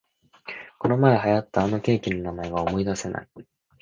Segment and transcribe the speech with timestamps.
[0.79, 3.29] このまえ流行ったあのケーキの名前が思いだせない